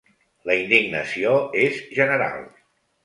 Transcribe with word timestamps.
La 0.49 0.53
indignació 0.61 1.35
és 1.67 1.79
general. 1.99 2.41